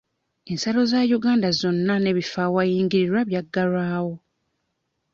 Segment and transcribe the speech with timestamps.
[0.51, 4.15] Ensalo za Uganda zonna n'ebifo awayingirirwa bya ggalwawo.